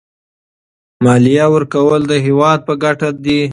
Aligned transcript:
مالیه 1.03 1.45
ورکول 1.55 2.01
د 2.07 2.13
هېواد 2.25 2.59
په 2.67 2.73
ګټه 2.83 3.09
دي. 3.25 3.41